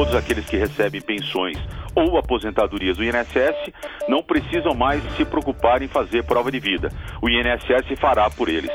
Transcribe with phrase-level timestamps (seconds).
[0.00, 1.58] todos aqueles que recebem pensões
[1.94, 3.70] ou aposentadorias do INSS
[4.08, 6.90] não precisam mais se preocupar em fazer prova de vida.
[7.20, 8.70] O INSS fará por eles.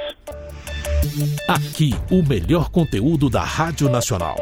[1.48, 4.36] Aqui, o melhor conteúdo da Rádio Nacional.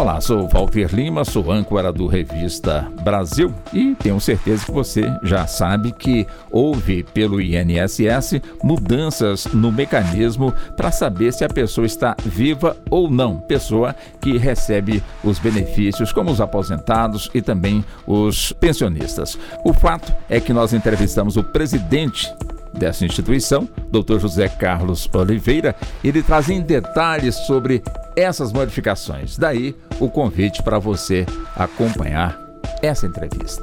[0.00, 5.46] Olá, sou Walter Lima, sou âncora do Revista Brasil e tenho certeza que você já
[5.46, 12.78] sabe que houve pelo INSS mudanças no mecanismo para saber se a pessoa está viva
[12.88, 19.38] ou não, pessoa que recebe os benefícios como os aposentados e também os pensionistas.
[19.66, 22.26] O fato é que nós entrevistamos o presidente
[22.72, 24.18] dessa instituição, Dr.
[24.18, 27.82] José Carlos Oliveira, ele traz em detalhes sobre
[28.16, 29.36] essas modificações.
[29.36, 32.38] Daí o convite para você acompanhar
[32.82, 33.62] essa entrevista.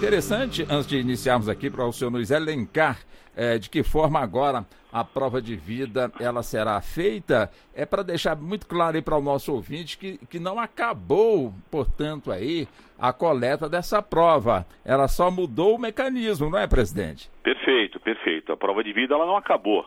[0.00, 3.00] Interessante, antes de iniciarmos aqui, para o senhor nos elencar
[3.36, 8.34] é, de que forma agora a prova de vida ela será feita, é para deixar
[8.34, 12.66] muito claro aí para o nosso ouvinte que, que não acabou, portanto, aí
[12.98, 14.64] a coleta dessa prova.
[14.86, 17.30] Ela só mudou o mecanismo, não é, presidente?
[17.42, 18.52] Perfeito, perfeito.
[18.52, 19.84] A prova de vida ela não acabou.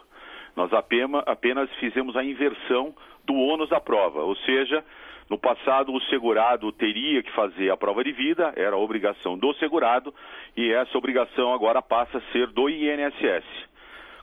[0.55, 2.93] Nós apenas, apenas fizemos a inversão
[3.25, 4.83] do ônus da prova, ou seja,
[5.29, 9.53] no passado, o segurado teria que fazer a prova de vida, era a obrigação do
[9.55, 10.13] segurado,
[10.55, 13.45] e essa obrigação agora passa a ser do INSS.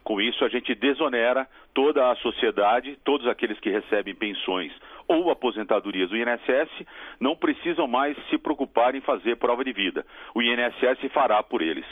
[0.03, 4.73] Com isso, a gente desonera toda a sociedade, todos aqueles que recebem pensões
[5.07, 6.87] ou aposentadorias do INSS
[7.19, 10.07] não precisam mais se preocupar em fazer prova de vida.
[10.35, 11.85] O INSS fará por eles.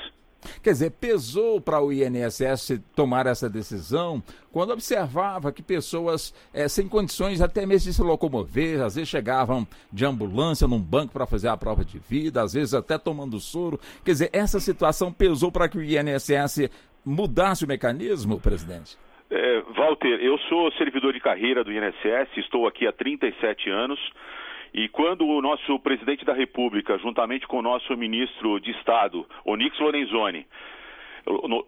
[0.63, 4.23] Quer dizer, pesou para o INSS tomar essa decisão
[4.53, 9.67] quando observava que pessoas é, sem condições até mesmo de se locomover, às vezes chegavam
[9.93, 13.79] de ambulância num banco para fazer a prova de vida, às vezes até tomando soro.
[14.05, 16.71] Quer dizer, essa situação pesou para que o INSS
[17.05, 18.97] mudasse o mecanismo, presidente?
[19.31, 24.01] É, Walter, eu sou servidor de carreira do INSS, estou aqui há 37 anos.
[24.73, 29.79] E quando o nosso presidente da República, juntamente com o nosso ministro de Estado, Onix
[29.79, 30.47] Lorenzoni,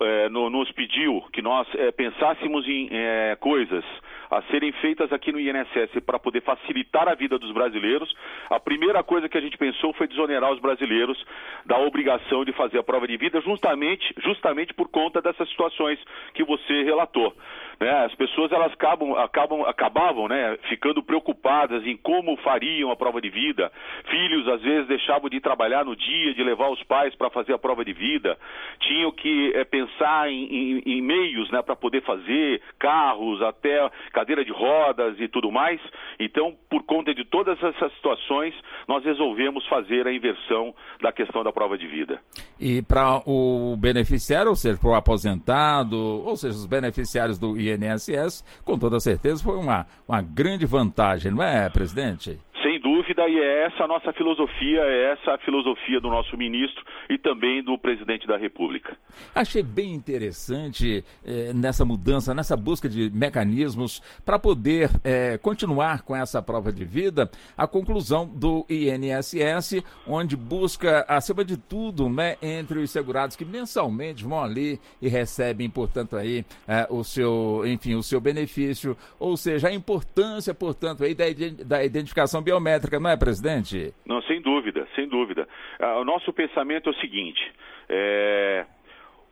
[0.00, 3.84] é, nos pediu que nós é, pensássemos em é, coisas
[4.30, 8.14] a serem feitas aqui no INSS para poder facilitar a vida dos brasileiros,
[8.48, 11.22] a primeira coisa que a gente pensou foi desonerar os brasileiros
[11.66, 15.98] da obrigação de fazer a prova de vida, justamente, justamente por conta dessas situações
[16.32, 17.34] que você relatou.
[17.80, 17.90] Né?
[18.04, 23.30] As pessoas elas acabam, acabam, acabavam né, ficando preocupadas em como fariam a prova de
[23.30, 23.72] vida.
[24.10, 27.58] Filhos às vezes deixavam de trabalhar no dia, de levar os pais para fazer a
[27.58, 28.36] prova de vida.
[28.80, 34.44] Tinham que é, pensar em, em, em meios né, para poder fazer, carros, até cadeira
[34.44, 35.80] de rodas e tudo mais.
[36.18, 38.54] Então, por conta de todas essas situações,
[38.86, 42.20] nós resolvemos fazer a inversão da questão da prova de vida.
[42.60, 48.44] E para o beneficiário, ou seja, para o aposentado, ou seja, os beneficiários do INSS,
[48.64, 52.38] com toda certeza foi uma, uma grande vantagem, não é, presidente?
[53.20, 57.18] Dúvida, e é essa a nossa filosofia, é essa a filosofia do nosso ministro e
[57.18, 58.96] também do presidente da República.
[59.34, 66.16] Achei bem interessante eh, nessa mudança, nessa busca de mecanismos para poder eh, continuar com
[66.16, 72.78] essa prova de vida, a conclusão do INSS, onde busca, acima de tudo, né, entre
[72.78, 78.02] os segurados que mensalmente vão ali e recebem, portanto, aí eh, o seu, enfim, o
[78.02, 81.24] seu benefício, ou seja, a importância, portanto, aí da,
[81.64, 83.94] da identificação biométrica, não é, presidente?
[84.06, 85.48] Não, sem dúvida, sem dúvida.
[85.78, 87.40] Ah, o nosso pensamento é o seguinte:
[87.88, 88.66] é,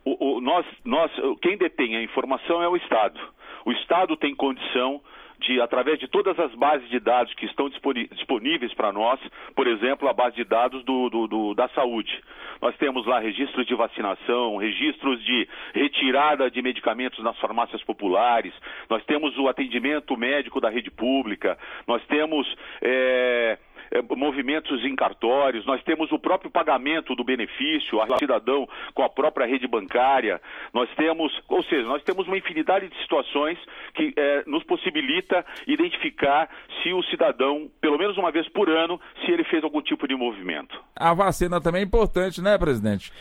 [0.04, 1.10] o, o, nós, nós,
[1.42, 3.20] quem detém a informação é o Estado.
[3.64, 5.00] O Estado tem condição
[5.40, 9.20] de, através de todas as bases de dados que estão disponíveis para nós,
[9.54, 12.12] por exemplo, a base de dados do, do, do, da saúde.
[12.60, 18.52] Nós temos lá registros de vacinação, registros de retirada de medicamentos nas farmácias populares,
[18.90, 21.56] nós temos o atendimento médico da rede pública,
[21.86, 22.46] nós temos.
[22.82, 23.58] É,
[23.90, 29.08] é, movimentos em cartórios, nós temos o próprio pagamento do benefício ao cidadão com a
[29.08, 30.40] própria rede bancária,
[30.72, 33.58] nós temos, ou seja, nós temos uma infinidade de situações
[33.94, 36.48] que é, nos possibilita identificar
[36.82, 40.14] se o cidadão, pelo menos uma vez por ano, se ele fez algum tipo de
[40.14, 40.78] movimento.
[40.94, 43.12] A vacina também é importante, né, presidente?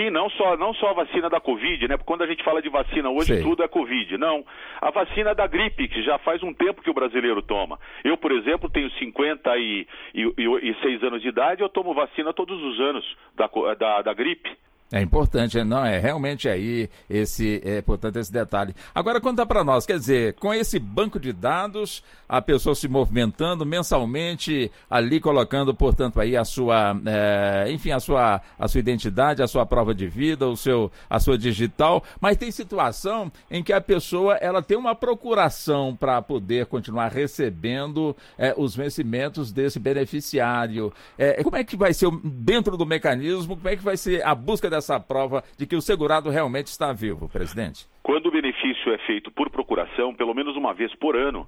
[0.00, 1.98] Sim, não só, não só a vacina da Covid, né?
[1.98, 3.42] Porque quando a gente fala de vacina hoje, Sim.
[3.42, 4.16] tudo é Covid.
[4.16, 4.42] Não.
[4.80, 7.78] A vacina da gripe, que já faz um tempo que o brasileiro toma.
[8.02, 13.04] Eu, por exemplo, tenho 56 anos de idade, eu tomo vacina todos os anos
[13.36, 14.50] da, da, da gripe.
[14.92, 18.74] É importante, não é realmente aí esse é importante esse detalhe.
[18.92, 23.64] Agora conta para nós, quer dizer, com esse banco de dados, a pessoa se movimentando
[23.64, 29.46] mensalmente ali colocando, portanto, aí a sua, é, enfim, a sua a sua identidade, a
[29.46, 33.80] sua prova de vida, o seu a sua digital, mas tem situação em que a
[33.80, 40.92] pessoa ela tem uma procuração para poder continuar recebendo é, os vencimentos desse beneficiário.
[41.16, 43.56] É, como é que vai ser dentro do mecanismo?
[43.56, 46.66] Como é que vai ser a busca dessa essa prova de que o segurado realmente
[46.66, 47.86] está vivo, presidente?
[48.02, 51.46] Quando o benefício é feito por procuração, pelo menos uma vez por ano,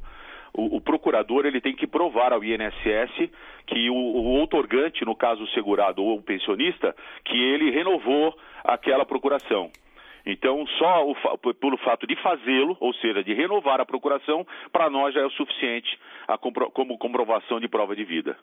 [0.54, 3.30] o, o, procurador ele tem que provar ao INSS
[3.66, 6.94] que o, o outorgante, no caso o segurado ou o pensionista,
[7.24, 9.70] que ele renovou aquela procuração.
[10.24, 11.14] Então, só o,
[11.54, 15.30] pelo fato de fazê-lo, ou seja, de renovar a procuração, para nós já é o
[15.30, 15.98] suficiente
[16.40, 18.36] compro, como comprovação de prova de vida.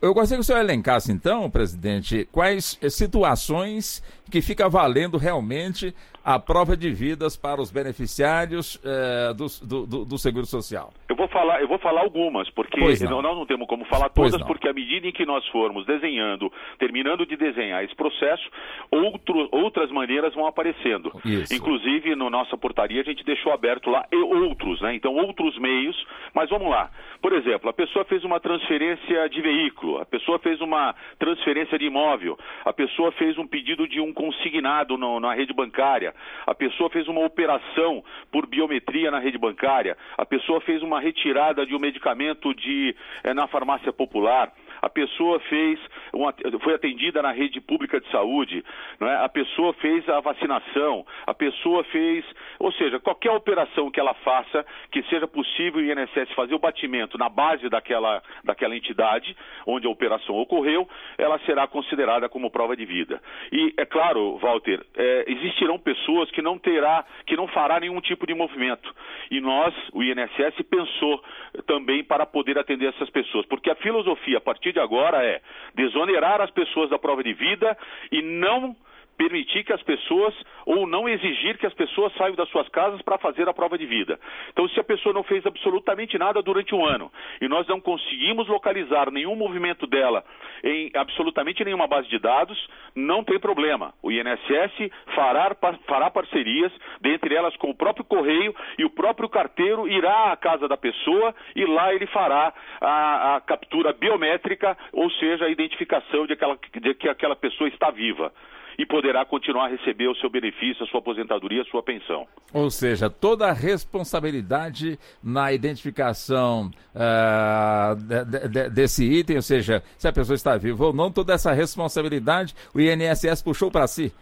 [0.00, 6.38] Eu gostaria que o senhor elencasse, então, presidente, quais situações que fica valendo realmente a
[6.38, 10.92] prova de vidas para os beneficiários eh, do, do, do, Seguro Social?
[11.06, 13.20] Eu vou falar, eu vou falar algumas, porque não.
[13.20, 17.26] nós não temos como falar todas, porque à medida em que nós formos desenhando, terminando
[17.26, 18.42] de desenhar esse processo,
[18.90, 21.12] outro, outras maneiras vão aparecendo.
[21.24, 21.52] Isso.
[21.52, 24.94] Inclusive, na no nossa portaria, a gente deixou aberto lá e outros, né?
[24.94, 25.96] Então, outros meios,
[26.32, 26.90] mas vamos lá.
[27.20, 31.86] Por exemplo, a pessoa fez uma transferência de veículo, a pessoa fez uma transferência de
[31.86, 36.13] imóvel, a pessoa fez um pedido de um consignado no, na rede bancária,
[36.46, 41.66] a pessoa fez uma operação por biometria na rede bancária, a pessoa fez uma retirada
[41.66, 44.52] de um medicamento de, é, na farmácia popular,
[44.84, 45.80] a pessoa fez
[46.12, 48.62] uma, foi atendida na rede pública de saúde,
[49.00, 49.14] é?
[49.16, 52.22] a pessoa fez a vacinação, a pessoa fez,
[52.58, 57.16] ou seja, qualquer operação que ela faça, que seja possível o INSS fazer o batimento
[57.16, 59.34] na base daquela, daquela entidade
[59.66, 60.86] onde a operação ocorreu,
[61.16, 63.22] ela será considerada como prova de vida.
[63.50, 68.26] E é claro, Walter, é, existirão pessoas que não terá, que não fará nenhum tipo
[68.26, 68.94] de movimento.
[69.30, 71.24] E nós, o INSS, pensou
[71.66, 75.40] também para poder atender essas pessoas, porque a filosofia a partir de agora é
[75.74, 77.76] desonerar as pessoas da prova de vida
[78.12, 78.76] e não
[79.16, 80.34] permitir que as pessoas,
[80.66, 83.86] ou não exigir que as pessoas saiam das suas casas para fazer a prova de
[83.86, 84.18] vida.
[84.50, 88.48] Então, se a pessoa não fez absolutamente nada durante um ano e nós não conseguimos
[88.48, 90.24] localizar nenhum movimento dela
[90.62, 92.58] em absolutamente nenhuma base de dados,
[92.94, 93.92] não tem problema.
[94.02, 95.54] O INSS fará,
[95.86, 100.66] fará parcerias, dentre elas com o próprio correio, e o próprio carteiro irá à casa
[100.68, 106.32] da pessoa e lá ele fará a, a captura biométrica, ou seja, a identificação de,
[106.32, 108.32] aquela, de que aquela pessoa está viva
[108.78, 112.26] e poderá continuar a receber o seu benefício, a sua aposentadoria, a sua pensão.
[112.52, 120.08] Ou seja, toda a responsabilidade na identificação uh, de, de, desse item, ou seja, se
[120.08, 124.12] a pessoa está viva ou não, toda essa responsabilidade o INSS puxou para si.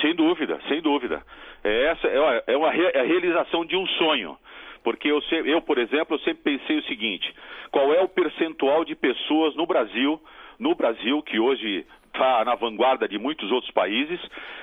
[0.00, 1.22] Sem dúvida, sem dúvida.
[1.64, 4.36] É essa é, é uma é a realização de um sonho.
[4.82, 7.32] Porque eu, eu, por exemplo, eu sempre pensei o seguinte:
[7.70, 10.20] qual é o percentual de pessoas no Brasil,
[10.58, 14.20] no Brasil, que hoje está na vanguarda de muitos outros países,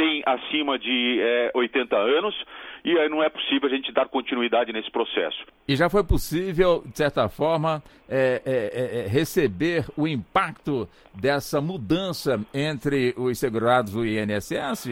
[0.00, 2.34] tem acima de é, 80 anos
[2.84, 5.44] e aí não é possível a gente dar continuidade nesse processo.
[5.68, 11.60] E já foi possível, de certa forma, é, é, é, é receber o impacto dessa
[11.60, 14.88] mudança entre os segurados e o INSS,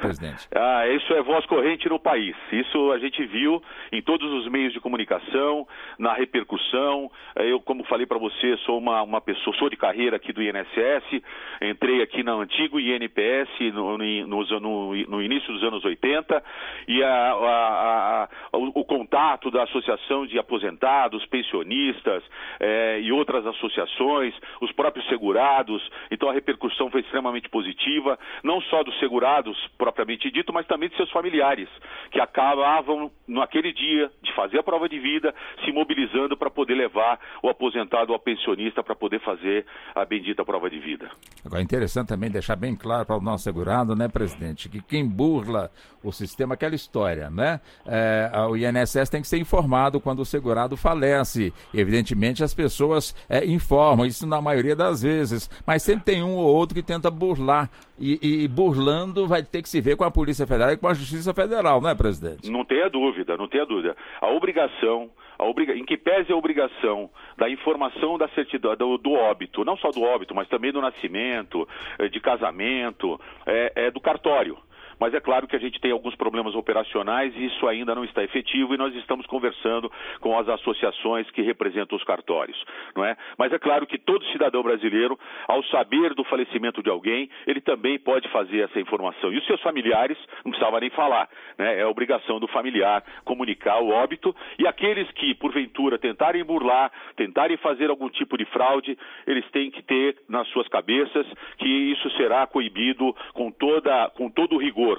[0.00, 0.48] presidente?
[0.54, 2.34] Ah, isso é voz corrente no país.
[2.50, 5.66] Isso a gente viu em todos os meios de comunicação,
[5.98, 7.10] na repercussão.
[7.36, 11.22] Eu, como falei para você, sou uma, uma pessoa, sou de carreira aqui do INSS,
[11.60, 16.42] entrei aqui na antigo INPS no, no, no, no início dos anos 80
[16.88, 22.22] e a, a, a, o, o, contato da Associação de Aposentados, Pensionistas
[22.60, 25.82] é, e outras associações, os próprios segurados.
[26.10, 30.96] Então a repercussão foi extremamente positiva, não só dos segurados propriamente dito, mas também de
[30.96, 31.68] seus familiares,
[32.10, 35.34] que acabavam naquele dia de fazer a prova de vida,
[35.64, 40.44] se mobilizando para poder levar o aposentado ou a pensionista para poder fazer a bendita
[40.44, 41.10] prova de vida.
[41.44, 44.68] Agora é interessante também deixar bem claro para o nosso segurado, né, presidente?
[44.68, 45.70] Que quem burla
[46.02, 47.60] o sistema, aquela história, né?
[47.86, 51.52] É, o INSS tem que ser informado quando o segurado falece.
[51.72, 56.54] Evidentemente, as pessoas é, informam, isso na maioria das vezes, mas sempre tem um ou
[56.54, 57.70] outro que tenta burlar.
[58.04, 60.94] E, e, burlando vai ter que se ver com a Polícia Federal e com a
[60.94, 62.50] Justiça Federal, não é, presidente?
[62.50, 63.96] Não tenha dúvida, não tenha dúvida.
[64.20, 65.72] A obrigação Obriga...
[65.72, 70.02] em que pese a obrigação da informação da certidão do, do, óbito, não só do
[70.02, 71.68] óbito, mas também do nascimento,
[71.98, 74.58] eh, de casamento, é, é do cartório
[75.02, 78.22] mas é claro que a gente tem alguns problemas operacionais e isso ainda não está
[78.22, 79.90] efetivo e nós estamos conversando
[80.20, 82.56] com as associações que representam os cartórios,
[82.94, 83.16] não é?
[83.36, 85.18] Mas é claro que todo cidadão brasileiro,
[85.48, 89.32] ao saber do falecimento de alguém, ele também pode fazer essa informação.
[89.32, 91.28] E os seus familiares, não precisava nem falar,
[91.58, 91.80] né?
[91.80, 97.90] É obrigação do familiar comunicar o óbito e aqueles que, porventura, tentarem burlar, tentarem fazer
[97.90, 101.26] algum tipo de fraude, eles têm que ter nas suas cabeças
[101.58, 104.91] que isso será coibido com toda com todo rigor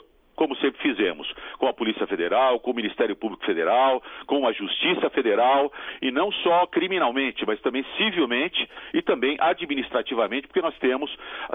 [0.44, 1.26] como sempre fizemos,
[1.58, 5.72] com a Polícia Federal, com o Ministério Público Federal, com a Justiça Federal,
[6.02, 11.10] e não só criminalmente, mas também civilmente e também administrativamente, porque nós temos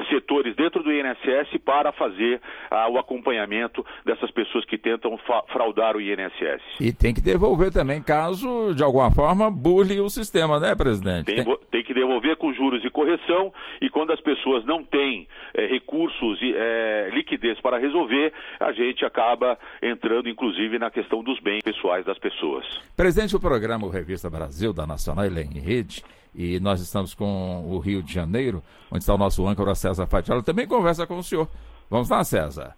[0.08, 2.40] setores dentro do INSS para fazer
[2.70, 5.18] ah, o acompanhamento dessas pessoas que tentam
[5.52, 6.62] fraudar o INSS.
[6.80, 11.26] E tem que devolver também, caso de alguma forma burle o sistema, né, presidente?
[11.26, 11.84] Tem, tem...
[11.84, 13.52] que devolver com juros e correção,
[13.82, 19.04] e quando as pessoas não têm é, recursos e é, liquidez para resolver, a gente
[19.04, 22.64] acaba entrando, inclusive, na questão dos bens pessoais das pessoas.
[22.96, 26.04] Presidente do programa o Revista Brasil, da Nacional, ele é em rede,
[26.34, 30.42] e nós estamos com o Rio de Janeiro, onde está o nosso âncora César Fatiola,
[30.42, 31.48] também conversa com o senhor.
[31.90, 32.76] Vamos lá, César.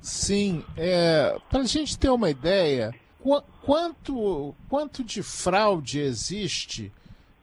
[0.00, 6.92] Sim, é, para a gente ter uma ideia, qu quanto, quanto de fraude existe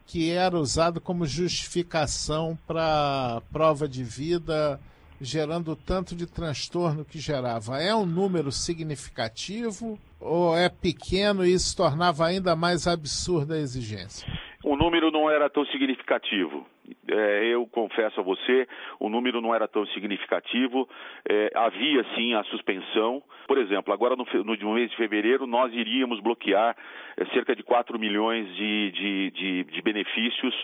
[0.08, 4.80] que era usado como justificação para prova de vida
[5.20, 7.82] gerando tanto de transtorno que gerava?
[7.82, 14.28] É um número significativo ou é pequeno e isso tornava ainda mais absurda a exigência?
[14.64, 16.66] O número não era tão significativo.
[17.08, 18.68] É, eu confesso a você,
[19.00, 20.88] o número não era tão significativo.
[21.28, 23.22] É, havia sim a suspensão.
[23.48, 26.76] Por exemplo, agora no, no, mês de fevereiro nós iríamos bloquear
[27.18, 30.56] é, cerca de 4 milhões de, de, de, de, benefícios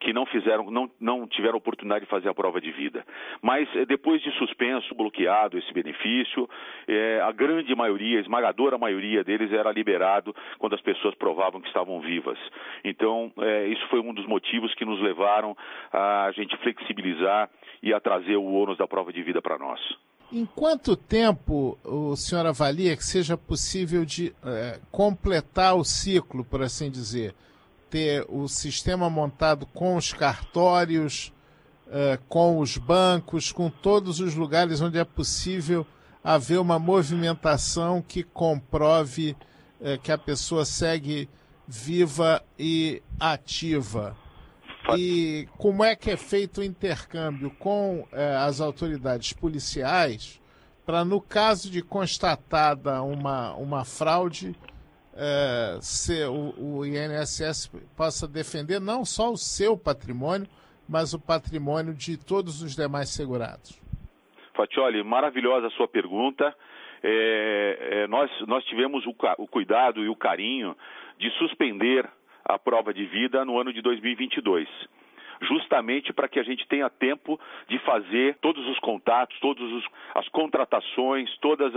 [0.00, 3.04] que não fizeram, não, não tiveram oportunidade de fazer a prova de vida.
[3.42, 6.48] Mas é, depois de suspenso, bloqueado esse benefício,
[6.88, 11.68] é, a grande maioria, a esmagadora maioria deles era liberado quando as pessoas provavam que
[11.68, 12.38] estavam vivas.
[12.84, 15.56] Então, é, isso foi um dos motivos que nos levaram
[15.92, 17.50] a gente flexibilizar
[17.82, 19.80] e a trazer o ônus da prova de vida para nós.
[20.32, 26.62] Em quanto tempo o senhor avalia que seja possível de é, completar o ciclo, por
[26.62, 27.34] assim dizer?
[27.90, 31.32] Ter o sistema montado com os cartórios,
[31.90, 35.84] é, com os bancos, com todos os lugares onde é possível
[36.22, 39.34] haver uma movimentação que comprove
[39.80, 41.28] é, que a pessoa segue
[41.66, 44.16] viva e ativa.
[44.98, 50.40] E como é que é feito o intercâmbio com é, as autoridades policiais
[50.84, 54.56] para, no caso de constatada uma, uma fraude,
[55.80, 60.48] ser, o, o INSS possa defender não só o seu patrimônio,
[60.88, 63.80] mas o patrimônio de todos os demais segurados?
[64.54, 66.54] Fatioli, maravilhosa a sua pergunta.
[67.02, 70.76] É, é, nós, nós tivemos o, o cuidado e o carinho
[71.18, 72.08] de suspender
[72.44, 74.68] a prova de vida no ano de 2022
[75.42, 79.64] justamente para que a gente tenha tempo de fazer todos os contatos, todas
[80.14, 81.72] as contratações, todos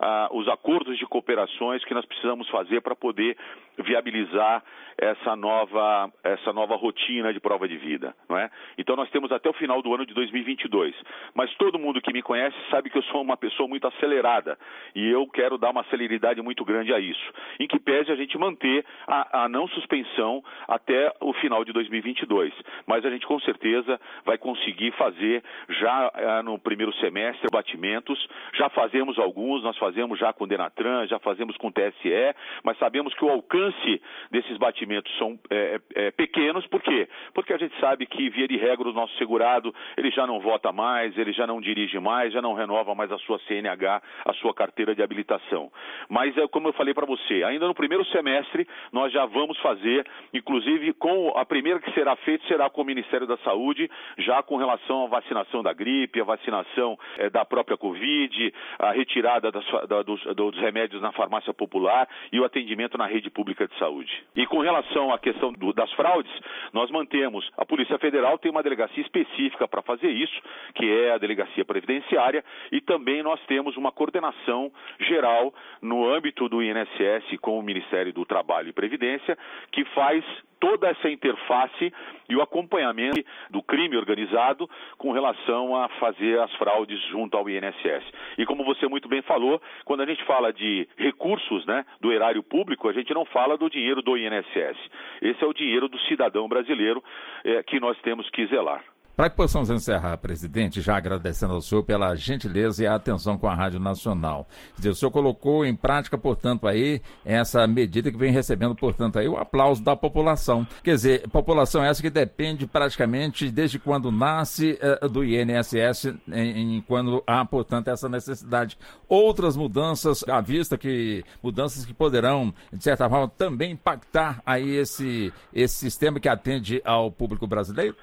[0.00, 3.36] ah, os acordos de cooperações que nós precisamos fazer para poder
[3.78, 4.62] viabilizar
[5.00, 8.14] essa nova, essa nova rotina de prova de vida.
[8.28, 8.50] Não é?
[8.76, 10.94] Então nós temos até o final do ano de 2022.
[11.34, 14.58] Mas todo mundo que me conhece sabe que eu sou uma pessoa muito acelerada
[14.94, 17.32] e eu quero dar uma celeridade muito grande a isso.
[17.58, 22.52] Em que pese a gente manter a, a não suspensão até o final de 2022.
[22.86, 28.18] Mas a gente com certeza vai conseguir fazer já eh, no primeiro semestre batimentos.
[28.54, 32.78] Já fazemos alguns, nós fazemos já com o Denatran, já fazemos com o TSE, mas
[32.78, 37.08] sabemos que o alcance desses batimentos são é, é, pequenos, por quê?
[37.34, 40.72] Porque a gente sabe que, via de regra, o nosso segurado, ele já não vota
[40.72, 44.54] mais, ele já não dirige mais, já não renova mais a sua CNH, a sua
[44.54, 45.70] carteira de habilitação.
[46.08, 50.92] Mas, como eu falei para você, ainda no primeiro semestre, nós já vamos fazer, inclusive,
[50.94, 55.06] com a primeira que será feita será com Ministério da Saúde, já com relação à
[55.06, 60.58] vacinação da gripe, a vacinação é, da própria Covid, a retirada das, da, dos, dos,
[60.58, 64.12] remédios na farmácia popular e o atendimento na rede pública de saúde.
[64.34, 66.32] E com relação à questão do, das fraudes,
[66.72, 70.40] nós mantemos, a Polícia Federal tem uma delegacia específica para fazer isso,
[70.74, 76.62] que é a Delegacia Previdenciária, e também nós temos uma coordenação geral no âmbito do
[76.62, 79.38] INSS com o Ministério do Trabalho e Previdência,
[79.70, 80.24] que faz
[80.60, 81.92] toda essa interface
[82.28, 88.04] e o acompanhamento do crime organizado com relação a fazer as fraudes junto ao INSS.
[88.38, 92.42] E como você muito bem falou, quando a gente fala de recursos né, do erário
[92.42, 94.76] público, a gente não fala do dinheiro do INSS.
[95.22, 97.02] Esse é o dinheiro do cidadão brasileiro
[97.44, 98.84] é, que nós temos que zelar.
[99.20, 103.46] Para que possamos encerrar, presidente, já agradecendo ao senhor pela gentileza e a atenção com
[103.46, 104.48] a Rádio Nacional.
[104.74, 109.28] Dizer, o senhor colocou em prática, portanto, aí, essa medida que vem recebendo, portanto, aí,
[109.28, 110.66] o aplauso da população.
[110.82, 117.22] Quer dizer, população essa que depende praticamente desde quando nasce uh, do INSS, em, quando
[117.26, 118.78] há, portanto, essa necessidade.
[119.06, 125.30] Outras mudanças à vista, que mudanças que poderão, de certa forma, também impactar aí esse,
[125.52, 127.94] esse sistema que atende ao público brasileiro?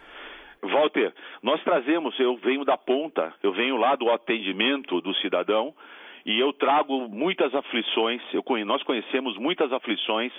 [0.62, 5.74] Walter, nós trazemos, eu venho da ponta, eu venho lá do atendimento do cidadão
[6.26, 10.34] e eu trago muitas aflições, eu, nós conhecemos muitas aflições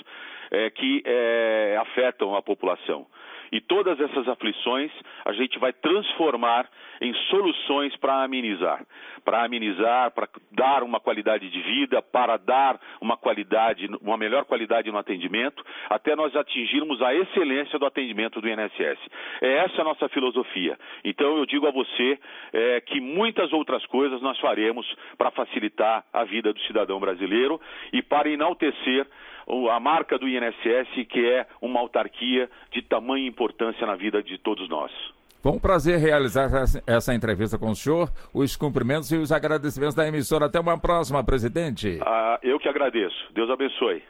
[0.51, 3.07] é, que é, afetam a população.
[3.53, 4.91] E todas essas aflições
[5.25, 6.69] a gente vai transformar
[7.01, 8.85] em soluções para amenizar.
[9.25, 14.91] Para amenizar, para dar uma qualidade de vida, para dar uma qualidade, uma melhor qualidade
[14.91, 18.99] no atendimento, até nós atingirmos a excelência do atendimento do INSS.
[19.41, 20.79] É essa a nossa filosofia.
[21.05, 22.19] Então eu digo a você
[22.53, 24.87] é, que muitas outras coisas nós faremos
[25.17, 27.61] para facilitar a vida do cidadão brasileiro
[27.93, 29.07] e para enaltecer
[29.71, 34.69] a marca do INSS, que é uma autarquia de tamanha importância na vida de todos
[34.69, 34.93] nós.
[35.41, 36.51] Foi um prazer realizar
[36.87, 40.47] essa entrevista com o senhor, os cumprimentos e os agradecimentos da emissora.
[40.47, 41.99] Até uma próxima, presidente.
[42.03, 43.17] Ah, eu que agradeço.
[43.33, 44.03] Deus abençoe.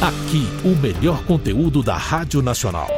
[0.00, 2.88] Aqui, o melhor conteúdo da Rádio Nacional.